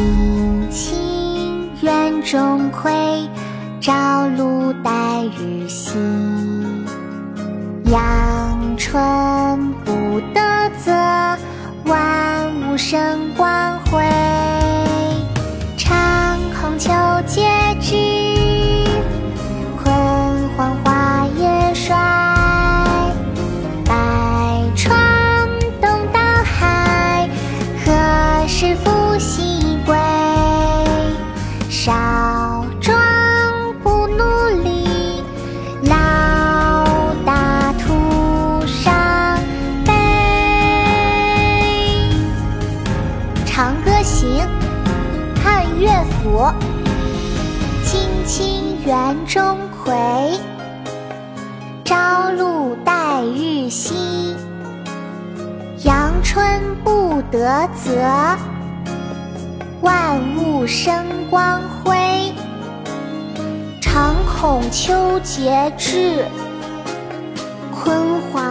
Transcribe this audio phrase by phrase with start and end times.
[0.00, 2.92] 青青园中葵
[3.80, 4.90] 朝露待
[5.36, 5.98] 日晞
[7.90, 10.40] 阳春布德
[10.78, 10.92] 泽
[11.84, 13.79] 万物生光
[47.84, 49.92] 青青园中葵，
[51.84, 53.92] 朝露待日晞。
[55.84, 56.46] 阳春
[56.82, 57.90] 布德泽，
[59.82, 62.32] 万物生光辉。
[63.80, 66.24] 常恐秋节至，
[67.74, 68.49] 焜黄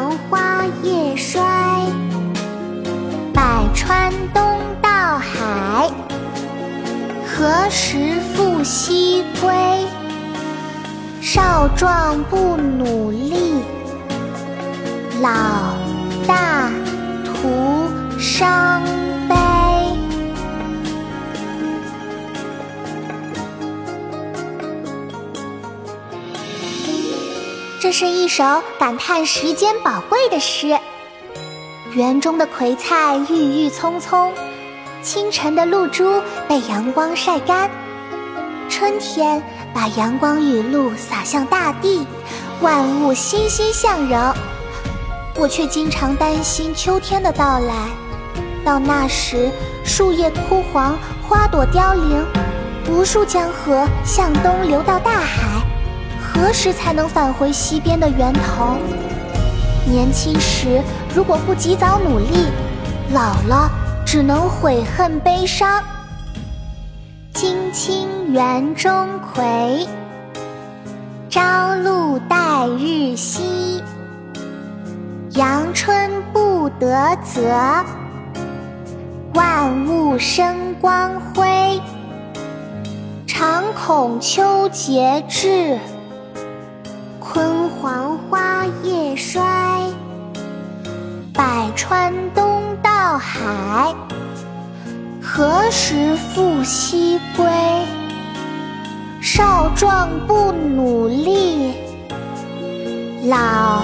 [7.39, 9.49] 何时复西归？
[11.21, 13.53] 少壮不努力，
[15.21, 15.29] 老
[16.27, 16.69] 大
[17.23, 18.83] 徒伤
[19.29, 19.35] 悲。
[27.79, 28.43] 这是一首
[28.77, 30.77] 感叹时间宝贵的诗。
[31.93, 34.33] 园中的葵菜郁郁葱葱，
[35.11, 37.67] 清晨的露珠被阳光晒干。
[38.69, 39.41] 春天
[39.73, 42.05] 把阳光雨露洒向大地，
[42.61, 44.31] 万物欣欣向荣。
[45.33, 47.73] 我却经常担心秋天的到来，
[48.63, 49.49] 到那时
[49.83, 50.95] 树叶枯黄，
[51.27, 52.23] 花朵凋零，
[52.91, 55.65] 无数江河向东流到大海，
[56.21, 58.75] 何时才能返回西边的源头？
[59.87, 60.83] 年轻时
[61.15, 62.45] 如果不及早努力，
[63.11, 63.71] 老了
[64.11, 65.83] 只能悔恨悲伤。
[67.31, 69.87] 青青园中葵，
[71.29, 73.83] 朝露待日晞。
[75.35, 77.39] 阳春布德泽，
[79.35, 81.79] 万物生光辉。
[83.27, 85.77] 常恐秋节至，
[87.21, 89.39] 焜黄花叶衰。
[91.31, 92.68] 百川东
[93.09, 93.91] 到海，
[95.19, 97.43] 何时复西归？
[99.19, 101.73] 少壮不努力，
[103.27, 103.81] 老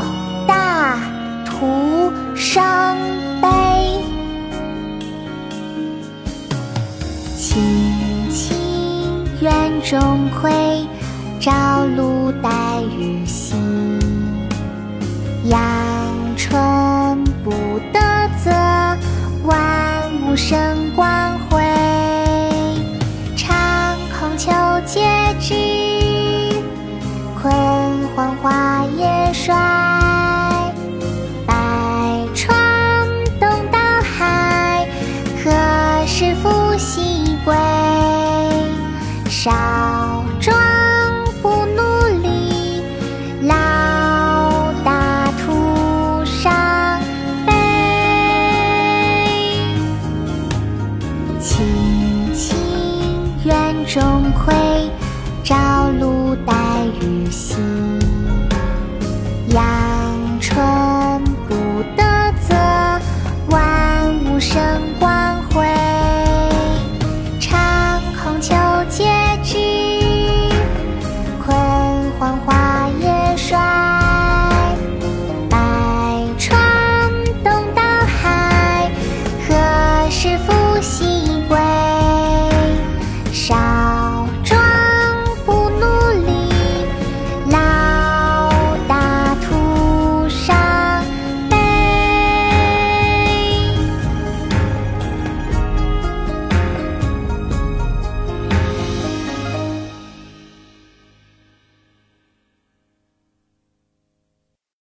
[0.47, 1.00] 大
[1.44, 2.96] 徒伤
[3.41, 3.50] 悲。
[7.36, 10.86] 青青园中葵，
[11.40, 13.56] 朝露待日晞。
[20.35, 21.62] 生光辉。
[23.35, 24.51] 长空秋
[24.85, 25.07] 节
[25.40, 25.53] 至，
[27.41, 27.51] 焜
[28.16, 29.56] 黄华叶衰。
[31.45, 31.53] 百
[32.34, 33.07] 川
[33.40, 34.88] 东到海，
[35.44, 37.56] 何时复西归？
[39.29, 39.51] 少
[51.45, 51.63] 青
[52.33, 52.57] 青
[53.44, 54.01] 园中
[54.31, 54.51] 葵
[55.44, 56.53] 朝露待
[57.00, 57.59] 日晞
[59.53, 60.84] 阳春